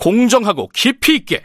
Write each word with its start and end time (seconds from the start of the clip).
공정하고 0.00 0.68
깊이 0.74 1.16
있게 1.16 1.42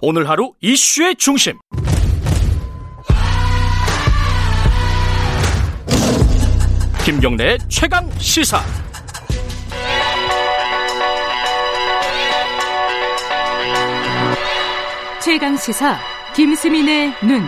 오늘 0.00 0.28
하루 0.28 0.52
이슈의 0.60 1.14
중심 1.16 1.56
김경래의 7.04 7.58
최강 7.68 8.10
시사 8.18 8.60
최강 15.22 15.56
시사 15.56 15.98
김수민의 16.34 17.12
눈. 17.22 17.42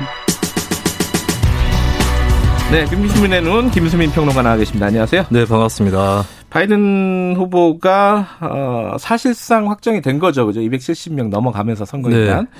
네, 2.71 2.85
김수민의 2.85 3.43
눈 3.43 3.71
김수민 3.71 4.11
평론가 4.11 4.43
나와 4.43 4.57
계십니다. 4.57 4.87
안녕하세요. 4.87 5.27
네, 5.31 5.45
반갑습니다. 5.45 6.40
바이든 6.51 7.35
후보가 7.37 8.27
어, 8.41 8.97
사실상 8.99 9.71
확정이 9.71 10.03
된 10.03 10.19
거죠, 10.19 10.47
그죠? 10.47 10.61
270명 10.61 11.29
넘어가면서 11.29 11.85
선거 11.85 12.11
일단. 12.11 12.45
네. 12.45 12.51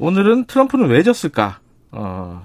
오늘은 0.00 0.46
트럼프는 0.46 0.88
왜 0.88 1.02
졌을까? 1.02 1.58
어, 1.92 2.42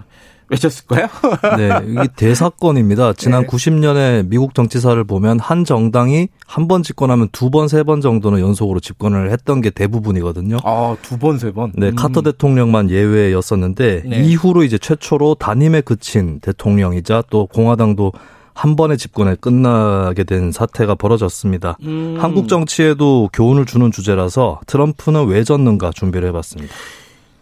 왜 0.49 0.57
졌을까요? 0.57 1.07
네, 1.57 1.69
이게 1.87 2.07
대사건입니다. 2.15 3.13
지난 3.13 3.41
네. 3.43 3.47
90년에 3.47 4.27
미국 4.27 4.55
정치사를 4.55 5.03
보면 5.03 5.39
한 5.39 5.63
정당이 5.63 6.27
한 6.47 6.67
번 6.67 6.81
집권하면 6.81 7.29
두 7.31 7.51
번, 7.51 7.67
세 7.67 7.83
번 7.83 8.01
정도는 8.01 8.39
연속으로 8.39 8.79
집권을 8.79 9.31
했던 9.31 9.61
게 9.61 9.69
대부분이거든요. 9.69 10.57
아, 10.63 10.95
두 11.03 11.17
번, 11.19 11.37
세 11.37 11.51
번? 11.51 11.71
네, 11.75 11.89
음. 11.89 11.95
카터 11.95 12.21
대통령만 12.21 12.89
예외였었는데 12.89 14.03
네. 14.07 14.23
이후로 14.23 14.63
이제 14.63 14.77
최초로 14.79 15.35
단임에 15.35 15.81
그친 15.81 16.39
대통령이자 16.39 17.23
또 17.29 17.45
공화당도 17.45 18.11
한 18.59 18.75
번의 18.75 18.97
집권에 18.97 19.35
끝나게 19.35 20.25
된 20.25 20.51
사태가 20.51 20.95
벌어졌습니다. 20.95 21.77
음. 21.83 22.17
한국 22.19 22.49
정치에도 22.49 23.29
교훈을 23.31 23.65
주는 23.65 23.89
주제라서 23.89 24.59
트럼프는 24.67 25.27
왜 25.27 25.45
졌는가 25.45 25.91
준비를 25.95 26.27
해봤습니다. 26.27 26.73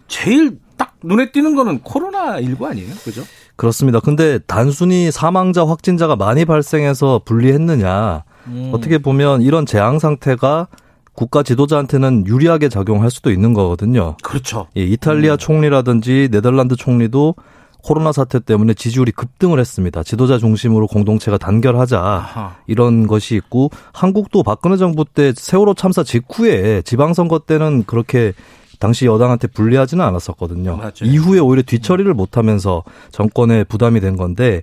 제일 0.07 0.59
딱 0.77 0.93
눈에 1.03 1.31
띄는 1.31 1.55
거는 1.55 1.79
코로나19 1.79 2.65
아니에요? 2.65 2.93
그죠? 3.03 3.23
그렇습니다. 3.55 3.99
근데 3.99 4.37
단순히 4.45 5.09
사망자, 5.09 5.65
확진자가 5.65 6.15
많이 6.15 6.45
발생해서 6.45 7.21
분리했느냐. 7.25 8.23
음. 8.45 8.69
어떻게 8.71 8.99
보면 8.99 9.41
이런 9.41 9.65
재앙 9.65 9.97
상태가 9.97 10.67
국가 11.13 11.41
지도자한테는 11.41 12.27
유리하게 12.27 12.69
작용할 12.69 13.09
수도 13.09 13.31
있는 13.31 13.53
거거든요. 13.53 14.17
그렇죠. 14.21 14.67
예, 14.77 14.83
이탈리아 14.83 15.33
음. 15.33 15.37
총리라든지 15.39 16.29
네덜란드 16.31 16.75
총리도 16.75 17.33
코로나 17.83 18.11
사태 18.11 18.39
때문에 18.39 18.73
지지율이 18.73 19.11
급등을 19.11 19.59
했습니다. 19.59 20.03
지도자 20.03 20.37
중심으로 20.37 20.87
공동체가 20.87 21.37
단결하자 21.37 21.99
아하. 21.99 22.55
이런 22.67 23.07
것이 23.07 23.35
있고 23.35 23.69
한국도 23.93 24.43
박근혜 24.43 24.77
정부 24.77 25.05
때 25.05 25.33
세월호 25.35 25.73
참사 25.75 26.03
직후에 26.03 26.81
지방선거 26.83 27.39
때는 27.39 27.83
그렇게 27.85 28.33
당시 28.79 29.05
여당한테 29.05 29.47
불리하지는 29.47 30.03
않았었거든요. 30.03 30.77
맞아요. 30.77 30.91
이후에 31.03 31.39
오히려 31.39 31.63
뒤처리를 31.63 32.13
못하면서 32.13 32.83
정권에 33.11 33.63
부담이 33.63 33.99
된 34.01 34.17
건데 34.17 34.61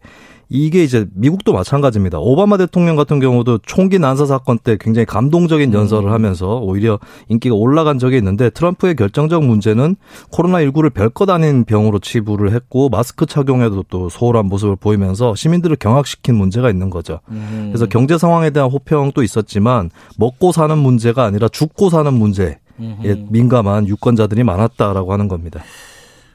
이게 0.56 0.84
이제 0.84 1.04
미국도 1.14 1.52
마찬가지입니다. 1.52 2.20
오바마 2.20 2.58
대통령 2.58 2.94
같은 2.94 3.18
경우도 3.18 3.58
총기 3.66 3.98
난사 3.98 4.26
사건 4.26 4.56
때 4.56 4.76
굉장히 4.78 5.04
감동적인 5.04 5.70
음. 5.70 5.74
연설을 5.74 6.12
하면서 6.12 6.58
오히려 6.58 7.00
인기가 7.28 7.56
올라간 7.56 7.98
적이 7.98 8.18
있는데 8.18 8.50
트럼프의 8.50 8.94
결정적 8.94 9.42
문제는 9.44 9.96
코로나19를 10.30 10.94
별것 10.94 11.28
아닌 11.28 11.64
병으로 11.64 11.98
치부를 11.98 12.52
했고 12.52 12.88
마스크 12.88 13.26
착용에도 13.26 13.82
또 13.88 14.08
소홀한 14.08 14.46
모습을 14.46 14.76
보이면서 14.76 15.34
시민들을 15.34 15.74
경악시킨 15.74 16.36
문제가 16.36 16.70
있는 16.70 16.88
거죠. 16.88 17.18
음. 17.30 17.70
그래서 17.72 17.86
경제 17.86 18.16
상황에 18.16 18.50
대한 18.50 18.70
호평도 18.70 19.24
있었지만 19.24 19.90
먹고 20.18 20.52
사는 20.52 20.78
문제가 20.78 21.24
아니라 21.24 21.48
죽고 21.48 21.90
사는 21.90 22.14
문제 22.14 22.58
예, 23.02 23.14
민감한 23.28 23.88
유권자들이 23.88 24.44
많았다라고 24.44 25.12
하는 25.12 25.26
겁니다. 25.26 25.62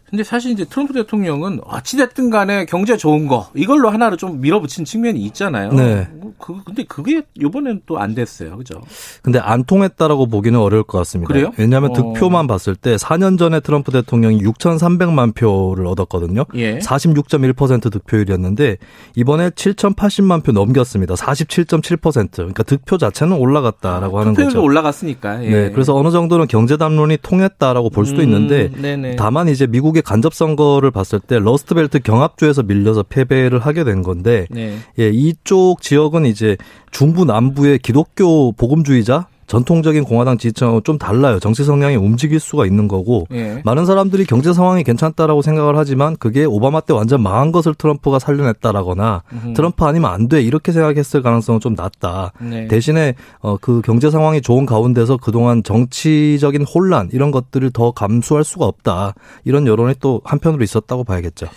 근데 0.10 0.24
사실 0.24 0.52
이제 0.52 0.66
트럼프 0.66 0.94
대통령은 0.94 1.62
어찌됐든 1.64 2.30
간에 2.30 2.66
경제 2.66 2.98
좋은 2.98 3.28
거 3.28 3.50
이걸로 3.54 3.90
하나로 3.90 4.18
좀 4.18 4.42
밀어붙인 4.42 4.86
측면이 4.86 5.20
있잖아요. 5.26 5.72
네. 5.72 6.08
뭐 6.48 6.58
그, 6.58 6.64
근데 6.64 6.84
그게 6.84 7.22
이번엔 7.36 7.82
또 7.86 8.00
안 8.00 8.16
됐어요. 8.16 8.56
그죠? 8.58 8.82
근데 9.22 9.40
안 9.40 9.66
통했다라고 9.66 10.28
보기는 10.28 10.58
어려울 10.58 10.84
것 10.84 10.98
같습니다. 11.00 11.34
그래요? 11.34 11.52
왜냐하면 11.58 11.92
어. 11.92 11.94
득표만 11.94 12.48
봤을 12.48 12.76
때 12.76 12.96
4년 12.96 13.38
전에 13.38 13.60
트럼프 13.60 13.92
대통령이 13.92 14.40
6,300만 14.40 15.36
표를 15.36 15.86
얻었거든요. 15.86 16.46
예. 16.56 16.80
46.1% 16.80 17.92
득표율이었는데 17.92 18.78
이번에 19.16 19.50
7,080만 19.50 20.44
표 20.44 20.54
넘겼습니다. 20.54 21.16
47.7%. 21.16 22.32
그러니까 22.32 22.64
득표 22.64 22.98
자체는 22.98 23.36
올라갔다라고 23.36 24.18
아, 24.18 24.22
하는 24.22 24.34
거죠. 24.34 24.48
득표율도 24.48 24.64
올라갔으니까. 24.64 25.44
예. 25.44 25.50
네. 25.50 25.72
그래서 25.72 25.94
어느 25.94 26.10
정도는 26.10 26.48
경제 26.48 26.78
담론이 26.78 27.18
통했다라고 27.22 27.90
볼 27.90 28.06
수도 28.06 28.22
음, 28.22 28.24
있는데 28.24 28.72
네네. 28.72 29.18
다만 29.18 29.50
이제 29.50 29.68
미국의 29.68 30.00
미국의 30.00 30.02
간접 30.04 30.34
선거를 30.34 30.92
봤을 30.92 31.20
때 31.20 31.40
러스트벨트 31.40 32.00
경합주에서 32.00 32.64
밀려서 32.64 33.04
패배를 33.04 33.60
하게 33.60 33.84
된 33.84 34.02
건데 34.02 34.48
네. 34.50 34.78
예, 34.98 35.10
이쪽 35.10 35.82
지역은 35.82 36.26
이제 36.30 36.56
중부 36.92 37.26
남부의 37.26 37.80
기독교 37.80 38.52
복음주의자 38.54 39.28
전통적인 39.48 40.04
공화당 40.04 40.38
지지층하고 40.38 40.82
좀 40.82 41.00
달라요. 41.00 41.40
정치 41.40 41.64
성향이 41.64 41.96
움직일 41.96 42.40
수가 42.40 42.68
있는 42.68 42.88
거고 42.88 43.26
예. 43.32 43.64
많은 43.66 43.88
사람들이 43.88 44.26
경제 44.26 44.54
상황이 44.54 44.84
괜찮다라고 44.84 45.42
생각을 45.42 45.76
하지만 45.76 46.16
그게 46.18 46.46
오바마 46.46 46.82
때 46.82 46.94
완전 46.94 47.24
망한 47.24 47.52
것을 47.52 47.74
트럼프가 47.74 48.20
살려냈다라거나 48.20 49.24
음흠. 49.34 49.54
트럼프 49.54 49.84
아니면 49.86 50.12
안 50.12 50.30
돼 50.30 50.44
이렇게 50.44 50.72
생각했을 50.72 51.24
가능성은 51.24 51.62
좀 51.62 51.74
낮다. 51.74 52.32
네. 52.40 52.68
대신에 52.68 53.16
어, 53.40 53.58
그 53.60 53.82
경제 53.84 54.12
상황이 54.12 54.40
좋은 54.40 54.68
가운데서 54.68 55.18
그동안 55.18 55.64
정치적인 55.64 56.64
혼란 56.64 57.10
이런 57.12 57.32
것들을 57.32 57.72
더 57.72 57.90
감수할 57.90 58.44
수가 58.44 58.68
없다. 58.68 59.16
이런 59.46 59.66
여론이 59.66 59.96
또 60.00 60.22
한편으로 60.26 60.64
있었다고 60.64 61.04
봐야겠죠. 61.04 61.48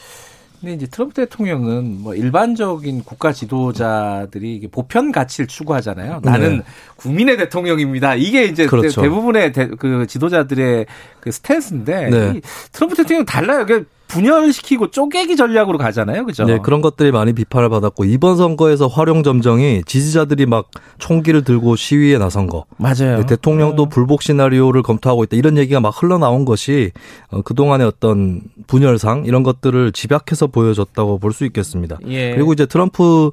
근데 0.62 0.74
이제 0.74 0.86
트럼프 0.86 1.14
대통령은 1.14 2.02
뭐 2.02 2.14
일반적인 2.14 3.02
국가 3.02 3.32
지도자들이 3.32 4.54
이게 4.54 4.68
보편 4.68 5.10
가치를 5.10 5.48
추구하잖아요. 5.48 6.20
나는 6.22 6.58
네. 6.58 6.62
국민의 6.94 7.36
대통령입니다. 7.36 8.14
이게 8.14 8.44
이제 8.44 8.66
그렇죠. 8.66 9.02
대부분의 9.02 9.52
대, 9.52 9.66
그 9.66 10.06
지도자들의 10.06 10.86
그 11.18 11.32
스탠스인데 11.32 12.10
네. 12.10 12.40
트럼프 12.70 12.94
대통령 12.94 13.22
은 13.22 13.26
달라요. 13.26 13.66
그러니까 13.66 13.90
분열시키고 14.12 14.90
쪼개기 14.90 15.36
전략으로 15.36 15.78
가잖아요. 15.78 16.24
그죠? 16.24 16.44
네, 16.44 16.58
그런 16.62 16.80
것들이 16.82 17.10
많이 17.12 17.32
비판을 17.32 17.68
받았고 17.68 18.04
이번 18.04 18.36
선거에서 18.36 18.86
활용 18.86 19.22
점정이 19.22 19.82
지지자들이 19.86 20.46
막 20.46 20.70
총기를 20.98 21.42
들고 21.42 21.76
시위에 21.76 22.18
나선 22.18 22.46
거. 22.46 22.66
맞아요. 22.76 23.18
네, 23.18 23.26
대통령도 23.26 23.84
네. 23.84 23.88
불복 23.88 24.22
시나리오를 24.22 24.82
검토하고 24.82 25.24
있다. 25.24 25.36
이런 25.36 25.56
얘기가 25.56 25.80
막 25.80 25.90
흘러나온 26.00 26.44
것이 26.44 26.92
어, 27.30 27.42
그동안의 27.42 27.86
어떤 27.86 28.42
분열상 28.66 29.24
이런 29.26 29.42
것들을 29.42 29.92
집약해서 29.92 30.46
보여줬다고 30.46 31.18
볼 31.18 31.32
수 31.32 31.46
있겠습니다. 31.46 31.96
예. 32.08 32.34
그리고 32.34 32.52
이제 32.52 32.66
트럼프 32.66 33.30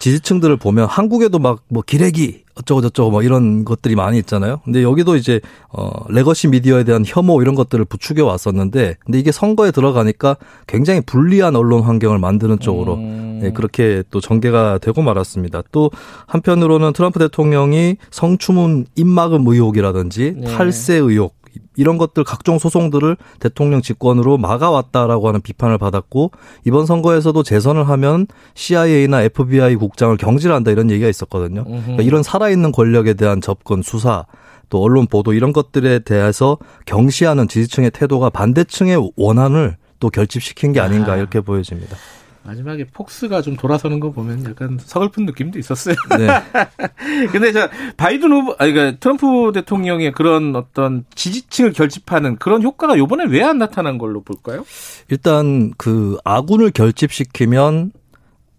지지층들을 0.00 0.56
보면 0.56 0.88
한국에도 0.88 1.38
막 1.38 1.60
뭐 1.70 1.82
기레기 1.86 2.42
어쩌고 2.56 2.82
저쩌고 2.82 3.10
뭐 3.10 3.22
이런 3.22 3.64
것들이 3.64 3.94
많이 3.94 4.18
있잖아요. 4.18 4.60
근데 4.64 4.82
여기도 4.82 5.16
이제 5.16 5.40
어 5.70 5.90
legacy 6.08 6.48
미디어에 6.48 6.84
대한 6.84 7.04
혐오 7.06 7.40
이런 7.40 7.54
것들을 7.54 7.84
부추겨 7.84 8.24
왔었는데 8.24 8.96
근데 9.04 9.18
이게 9.18 9.32
선거에 9.32 9.70
들어가니까 9.70 10.36
굉장히 10.66 11.00
불리한 11.00 11.56
언론 11.56 11.82
환경을 11.82 12.18
만드는 12.18 12.58
쪽으로 12.58 12.94
음. 12.94 13.38
네, 13.42 13.52
그렇게 13.52 14.02
또 14.10 14.20
전개가 14.20 14.78
되고 14.78 15.00
말았습니다. 15.00 15.62
또 15.72 15.90
한편으로는 16.26 16.92
트럼프 16.92 17.18
대통령이 17.18 17.96
성추문 18.10 18.86
입막음 18.96 19.46
의혹이라든지 19.46 20.34
네. 20.36 20.54
탈세 20.54 20.96
의혹 20.96 21.39
이런 21.76 21.98
것들 21.98 22.24
각종 22.24 22.58
소송들을 22.58 23.16
대통령 23.38 23.82
직권으로 23.82 24.38
막아왔다라고 24.38 25.28
하는 25.28 25.40
비판을 25.40 25.78
받았고 25.78 26.30
이번 26.64 26.86
선거에서도 26.86 27.42
재선을 27.42 27.88
하면 27.88 28.26
CIA나 28.54 29.22
FBI 29.22 29.76
국장을 29.76 30.16
경질한다 30.16 30.70
이런 30.70 30.90
얘기가 30.90 31.08
있었거든요. 31.08 31.64
그러니까 31.64 32.02
이런 32.02 32.22
살아있는 32.22 32.72
권력에 32.72 33.14
대한 33.14 33.40
접근 33.40 33.82
수사 33.82 34.26
또 34.68 34.82
언론 34.82 35.06
보도 35.06 35.32
이런 35.32 35.52
것들에 35.52 36.00
대해서 36.00 36.58
경시하는 36.86 37.48
지지층의 37.48 37.90
태도가 37.90 38.30
반대층의 38.30 39.12
원한을 39.16 39.76
또 39.98 40.10
결집시킨 40.10 40.72
게 40.72 40.80
아닌가 40.80 41.12
아. 41.12 41.16
이렇게 41.16 41.40
보여집니다. 41.40 41.96
마지막에 42.42 42.84
폭스가 42.86 43.42
좀 43.42 43.56
돌아서는 43.56 44.00
거 44.00 44.12
보면 44.12 44.44
약간 44.46 44.78
서글픈 44.80 45.26
느낌도 45.26 45.58
있었어요. 45.58 45.94
네. 46.18 46.28
근데 47.32 47.52
저 47.52 47.68
바이든 47.98 48.32
후보, 48.32 48.56
아니 48.58 48.72
그러니까 48.72 48.98
트럼프 48.98 49.52
대통령의 49.52 50.12
그런 50.12 50.56
어떤 50.56 51.04
지지층을 51.14 51.72
결집하는 51.72 52.36
그런 52.36 52.62
효과가 52.62 52.96
요번에 52.96 53.24
왜 53.24 53.42
안 53.42 53.58
나타난 53.58 53.98
걸로 53.98 54.22
볼까요? 54.22 54.64
일단 55.08 55.72
그 55.76 56.16
아군을 56.24 56.70
결집시키면 56.70 57.92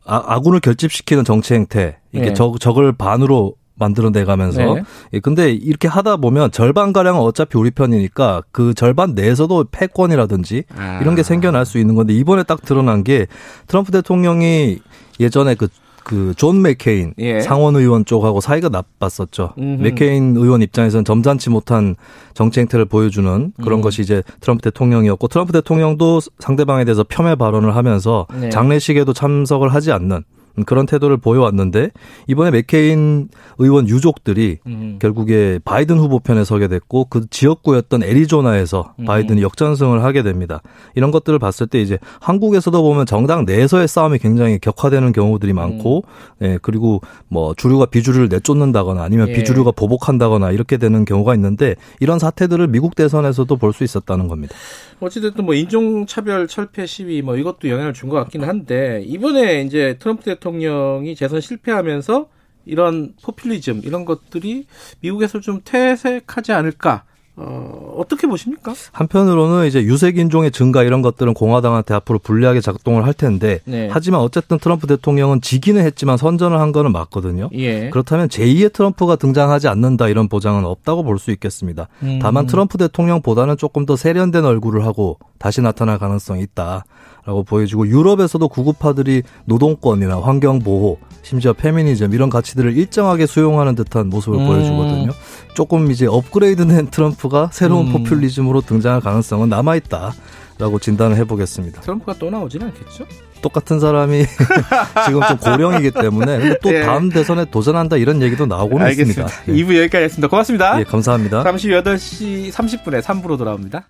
아, 0.06 0.24
아군을 0.26 0.60
결집시키는 0.60 1.24
정치 1.24 1.54
행태 1.54 1.98
이게 2.12 2.26
네. 2.28 2.34
적, 2.34 2.60
적을 2.60 2.92
반으로 2.92 3.56
만들어내 3.82 4.24
가면서. 4.24 4.76
네. 4.76 4.84
예, 5.14 5.20
근데 5.20 5.52
이렇게 5.52 5.88
하다 5.88 6.18
보면 6.18 6.52
절반 6.52 6.94
가량은 6.94 7.20
어차피 7.20 7.58
우리 7.58 7.72
편이니까 7.72 8.44
그 8.52 8.74
절반 8.74 9.16
내에서도 9.16 9.66
패권이라든지 9.72 10.64
아. 10.78 11.00
이런 11.02 11.16
게 11.16 11.24
생겨날 11.24 11.66
수 11.66 11.80
있는 11.80 11.96
건데 11.96 12.14
이번에 12.14 12.44
딱 12.44 12.62
드러난 12.62 13.04
게 13.04 13.28
트럼프 13.68 13.92
대통령이 13.92 14.80
예전에 15.20 15.56
그 15.56 15.68
그 16.04 16.33
존 16.33 16.62
맥케인 16.64 17.14
예. 17.20 17.42
상원 17.42 17.76
의원 17.76 18.06
쪽하고 18.06 18.42
사이가 18.42 18.70
나빴었죠. 18.70 19.54
음흠. 19.58 19.84
맥케인 19.84 20.36
의원 20.36 20.62
입장에서는 20.62 21.06
점잖지 21.06 21.50
못한 21.52 21.96
정치 22.34 22.60
행태를 22.60 22.86
보여주는 22.86 23.54
그런 23.64 23.80
음. 23.80 23.82
것이 23.82 24.02
이제 24.02 24.24
트럼프 24.40 24.64
대통령이었고 24.64 25.28
트럼프 25.28 25.54
대통령도 25.54 26.20
상대방에 26.40 26.86
대해서 26.86 27.04
폄훼 27.04 27.36
발언을 27.36 27.76
하면서 27.76 28.26
네. 28.34 28.50
장례식에도 28.50 29.14
참석을 29.14 29.74
하지 29.74 29.92
않는 29.92 30.24
그런 30.66 30.86
태도를 30.86 31.18
보여왔는데 31.18 31.92
이번에 32.28 32.52
맥케인 32.52 33.30
의원 33.58 33.88
유족들이 33.88 34.60
음. 34.68 34.98
결국에 35.02 35.60
바이든 35.66 35.98
후보 35.98 36.20
편에 36.20 36.44
서게 36.44 36.68
됐고 36.68 37.06
그 37.10 37.26
지역구였던 37.30 38.04
애리조나에서 38.04 38.94
음. 39.00 39.06
바이든이 39.06 39.42
역전승을 39.42 40.04
하게 40.04 40.24
됩니다. 40.24 40.62
이런 40.96 41.12
것들을 41.12 41.40
봤을 41.40 41.68
때 41.68 41.82
이제 41.82 41.98
한국에서도 42.20 42.82
보면 42.82 43.06
정당 43.06 43.46
내에서의 43.46 43.88
싸움이 43.88 44.20
굉장히 44.20 44.60
격화되는 44.60 45.12
경우들이 45.14 45.54
많고 45.54 46.04
음. 46.42 46.46
예, 46.46 46.60
그리고 46.62 47.02
뭐 47.28 47.54
주류가 47.56 47.86
비주류를 47.88 48.30
내쫓는다거나 48.30 49.02
아니면 49.04 49.30
예. 49.30 49.34
비주류가 49.34 49.72
보복한다거나 49.72 50.52
이렇게 50.52 50.78
되는 50.78 51.06
경우가 51.06 51.34
있는데 51.36 51.76
이런 52.00 52.20
사태들을 52.20 52.68
미국 52.68 52.96
대선에서도 52.96 53.56
볼 53.56 53.72
수 53.72 53.86
있었다는 53.86 54.28
겁니다. 54.28 54.54
어찌됐든 55.00 55.46
뭐 55.46 55.54
인종차별 55.56 56.48
철폐 56.48 56.86
시위 56.86 57.22
뭐 57.22 57.38
이것도 57.38 57.70
영향을 57.70 57.94
준 57.94 58.10
것 58.12 58.18
같기는 58.18 58.46
한데 58.48 59.02
이번에 59.08 59.62
이제 59.62 59.96
트럼프 60.00 60.26
대통령이 60.42 61.16
재선 61.16 61.40
실패하면서 61.40 62.28
이런 62.66 63.14
포퓰리즘 63.24 63.82
이런 63.86 64.06
것들이 64.06 64.66
미국에서 65.00 65.40
좀 65.40 65.62
퇴색하지 65.64 66.52
않을까 66.52 67.04
어, 67.38 67.96
어떻게 67.98 68.28
보십니까? 68.28 68.74
한편으로는 68.92 69.66
이제 69.66 69.82
유색 69.84 70.18
인종의 70.18 70.52
증가 70.52 70.84
이런 70.84 71.02
것들은 71.02 71.34
공화당한테 71.34 71.94
앞으로 71.94 72.20
불리하게 72.20 72.60
작동을 72.60 73.06
할 73.06 73.14
텐데 73.14 73.62
네. 73.64 73.88
하지만 73.92 74.20
어쨌든 74.20 74.60
트럼프 74.60 74.86
대통령은 74.86 75.40
지기는 75.42 75.82
했지만 75.84 76.18
선전을 76.18 76.60
한 76.60 76.72
거는 76.74 76.92
맞거든요. 76.92 77.50
예. 77.54 77.90
그렇다면 77.90 78.28
제2의 78.28 78.74
트럼프가 78.74 79.16
등장하지 79.16 79.70
않는다 79.70 80.10
이런 80.10 80.28
보장은 80.28 80.66
없다고 80.66 81.04
볼 81.04 81.18
수 81.18 81.32
있겠습니다. 81.32 81.88
음. 82.04 82.20
다만 82.22 82.48
트럼프 82.48 82.78
대통령보다는 82.78 83.58
조금 83.58 83.86
더 83.86 83.96
세련된 83.96 84.44
얼굴을 84.44 84.86
하고 84.86 85.18
다시 85.40 85.62
나타날 85.62 86.00
가능성이 86.00 86.42
있다. 86.44 86.84
라고 87.26 87.44
보여지고 87.44 87.88
유럽에서도 87.88 88.48
구급파들이 88.48 89.24
노동권이나 89.46 90.22
환경 90.22 90.60
보호, 90.60 90.98
심지어 91.22 91.54
페미니즘 91.54 92.14
이런 92.14 92.30
가치들을 92.30 92.76
일정하게 92.76 93.28
수용하는 93.28 93.76
듯한 93.76 94.10
모습을 94.10 94.40
음. 94.40 94.48
보여주거든요. 94.48 95.12
조금 95.54 95.92
이제 95.92 96.08
업그레이드된 96.08 96.88
트럼프가 96.92 97.50
새로운 97.54 97.88
음. 97.88 97.94
포퓰리즘으로 97.94 98.62
등장할 98.62 99.02
가능성은 99.02 99.50
남아 99.50 99.76
있다 99.76 100.14
라고 100.58 100.80
진단을 100.80 101.18
해보겠습니다. 101.18 101.82
트럼프가 101.82 102.16
또 102.20 102.30
나오지는 102.30 102.68
않겠죠? 102.68 103.06
똑같은 103.42 103.80
사람이 103.80 104.24
지금 105.06 105.22
좀 105.28 105.38
고령이기 105.38 105.92
때문에 105.92 106.60
또 106.62 106.72
예. 106.74 106.84
다음 106.84 107.10
대선에 107.10 107.46
도전한다 107.46 107.98
이런 107.98 108.22
얘기도 108.22 108.46
나오고는 108.46 108.86
알겠습니다. 108.88 109.26
있습니다. 109.26 109.52
예. 109.52 109.64
2부 109.64 109.78
여기까지 109.80 110.04
했습니다. 110.04 110.28
고맙습니다. 110.28 110.80
예, 110.80 110.84
감사합니다. 110.84 111.44
잠시 111.44 111.70
8시 111.70 112.52
30분에 112.52 113.02
3부로 113.02 113.38
돌아옵니다. 113.38 113.86